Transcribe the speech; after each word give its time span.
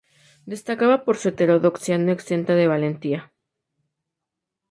Destacaba 0.47 1.05
por 1.05 1.17
su 1.17 1.29
heterodoxia 1.29 1.99
no 1.99 2.11
exenta 2.11 2.55
de 2.55 2.67
valentía. 2.67 3.31